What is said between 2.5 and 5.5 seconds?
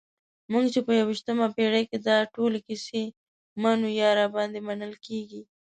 کیسې منو یا راباندې منل کېږي.